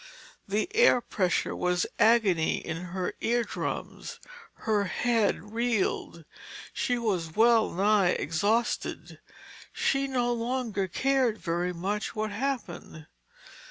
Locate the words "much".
11.71-12.15